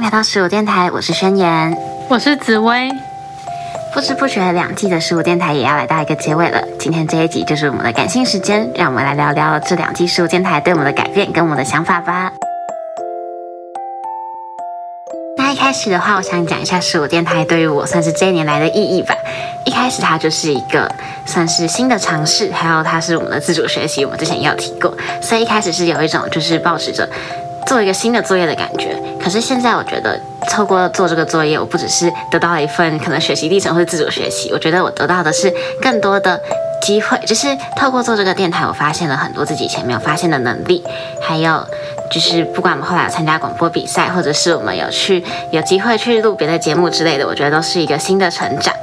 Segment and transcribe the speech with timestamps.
[0.00, 1.76] 来到十五电台，我是宣言，
[2.08, 2.90] 我是紫薇。
[3.92, 6.62] 不知不觉，两季的十五电台也要来到一个结尾了。
[6.78, 12.32] 今天这一集就是我们的感性时间，让我们来聊聊这两季十五电台对我们的改变跟我们的想法吧。
[15.36, 19.14] 那一开始的话，我想讲一下十五电台对于我算是这一年来的意义吧。
[19.66, 20.90] 一开始它就是一个
[21.26, 27.06] 算是新的尝试，还有它是我们的自主学习，我们之前也有提过，所以一开始是有一种就是保持着。
[27.66, 30.20] 做一个新的作业的感觉，可是现在我觉得
[30.50, 36.38] 透过做这个作业，我不只是得到一份可能学习历程或者自主学习，我觉得我得到的是更多的
[36.82, 40.84] 机会，就是透过做这个电台，我发现了很多自己以前没有发现的能力，
[41.20, 41.64] 还有
[42.10, 48.74] 就是不管我们后来有参加广播比赛，或者是我们有去有机会去录别的节目之类的，我觉得都是一个新的成长。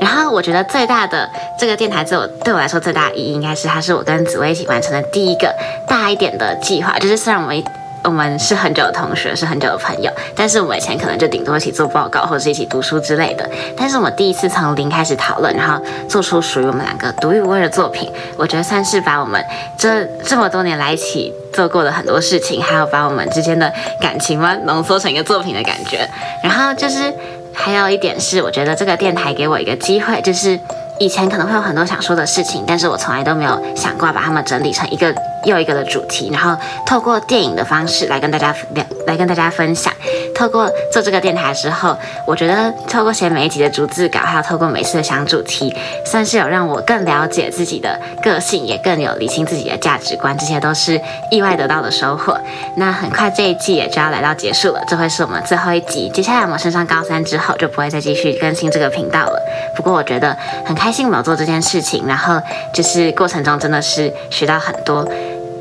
[0.00, 5.52] 然后我觉得最大的这个电台对我对我来说最大的意义，应该是它是我跟紫薇一起完成的第一个
[5.86, 7.62] 大一点的计划，就是虽然我们。
[8.04, 13.48] 我们是很久的同学，是很久的朋友，但是我们以前可能就顶多一起做报告或者是一起读书之类的。
[13.76, 19.44] 但是我们第一次从零开始讨论，然后做出属于我们两个独一无二的作品，我觉得算是把我们
[19.76, 26.08] 这这么多年来一起做过的很多事情，还有把我们之间的感情嘛浓缩成一个作品的感觉。
[26.42, 27.12] 然后就是
[27.52, 30.58] 还有一点是，我觉得这个电台给我一个机会，就是
[30.98, 35.14] 以前可能会有很多想说的事情，但是我从来都没有想过把它们整理成一个。
[35.44, 39.92] 又一个的主题，然后透过电影的方式来跟大家聊，来跟大家分享。
[40.34, 50.36] 透过做这个电台之后，我觉得透过写每一集的逐字稿，还有透过每次的想主题，算是有让我更了解自己的个性，也更有理清自己的价值观。
[50.38, 51.00] 这些都是
[51.30, 52.38] 意外得到的收获。
[52.76, 56.08] 那很快这一季也就要来到结束了，这会是我们最后一集。
[56.10, 59.42] 接下来我们升上高三之后，就不会再继续更新这个频道了。
[59.74, 62.40] 不过我觉得很开心，我有做这件事情，然后
[62.72, 65.04] 就是过程中真的是学到很多。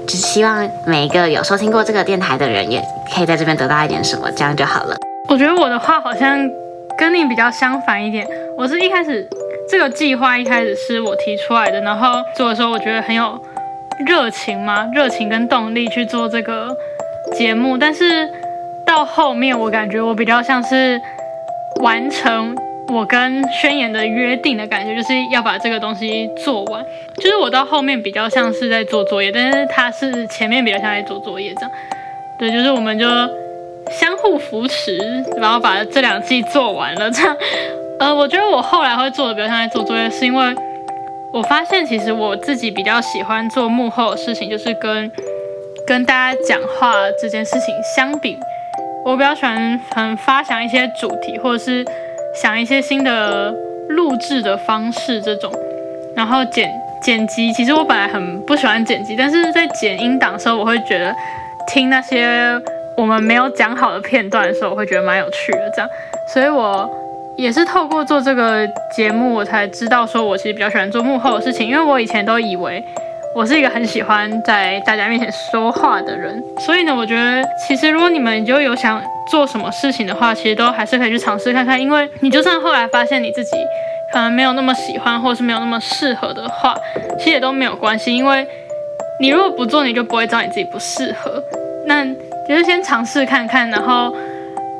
[0.07, 2.81] 只希望每一个有收听过这个电台的人，也
[3.13, 4.95] 可以在这边得到一点什么，这样就好了。
[5.29, 6.49] 我觉得我的话好像
[6.97, 8.25] 跟你比较相反一点。
[8.57, 9.27] 我是一开始
[9.69, 13.37] 这个计划一开始是我提出来的，然后做的时候我觉得很有
[14.07, 16.73] 热情嘛，热情跟动力去做这个
[17.35, 17.77] 节目。
[17.77, 18.29] 但是
[18.85, 20.99] 到后面我感觉我比较像是
[21.81, 22.55] 完成。
[22.89, 26.83] 我跟宣言的约定的感觉就是要把这个东西做完，
[27.17, 31.71] 就是我到后面比较像是在做作业，但是他是前面比较像在做作业这样。
[32.39, 33.05] 对，就是我们就
[33.91, 34.97] 相互扶持，
[35.37, 37.35] 然后把这两季做完了这样。
[37.99, 40.55] 呃，我觉得我后来会做的比较像在做作业，是因为
[41.33, 45.11] 我发现其实我自己比较喜欢做幕后的事情，就是跟
[45.85, 48.37] 跟大家讲话这件事情相比，
[49.03, 51.85] 我比较喜欢很发想一些主题，或者是。
[52.41, 53.51] 想一些新的
[53.89, 55.51] 录制的方式，这种，
[56.15, 56.69] 然后剪
[57.01, 57.51] 剪辑。
[57.51, 61.15] 其实我本来很不喜欢剪辑，但是在剪音档的时候，我会觉得
[61.67, 62.61] 听那些
[62.95, 65.69] 我们没有讲好的片段的时候，我会觉得蛮有趣的。
[65.75, 65.89] 这样，
[66.31, 66.87] 所以我
[67.37, 72.83] 也是透过做这个节目，我才知道说我其实比较喜欢做幕后的事情，因为我以前都以为。
[73.37, 78.99] 我是一个很喜欢在大家面前说话的人，所以呢，我觉得其实如果你们就有想
[79.29, 81.79] 做什么事情的话，其实都还是可以去尝试看看。
[81.79, 83.51] 因为你就算后来发现你自己
[84.11, 86.75] 可能没有那么喜欢，或者是没有那么适合的话，
[87.19, 88.11] 其实也都没有关系。
[88.11, 88.43] 因为
[89.21, 91.39] 你如果不做，你就不会知道你自己不适合。
[91.85, 92.03] 那
[92.49, 94.11] 就是先尝试看看，然后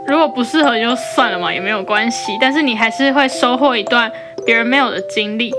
[0.07, 2.35] 如果不适合就算了嘛，也没有关系。
[2.41, 4.11] 但是你还是会收获一段
[4.47, 5.53] 别人没有的经历。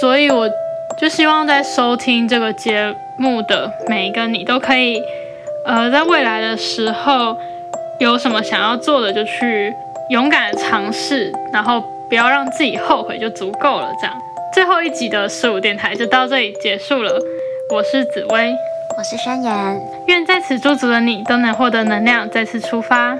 [0.00, 0.48] 所以我。
[1.04, 4.98] 就希望在收听这个节目的每一个你都可以，
[5.66, 7.36] 呃，在未来的时候
[8.00, 9.70] 有什么想要做的，就去
[10.08, 11.78] 勇敢的尝试，然后
[12.08, 13.92] 不要让自己后悔就足够了。
[14.00, 14.16] 这样，
[14.54, 17.20] 最后一集的十五电台就到这里结束了。
[17.68, 18.54] 我是紫薇，
[18.96, 23.14] 我是宣言，愿在此驻足的你都能获得能量，再次出发。